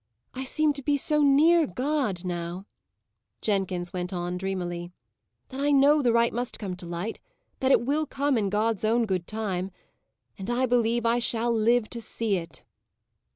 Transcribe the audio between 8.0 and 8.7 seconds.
come in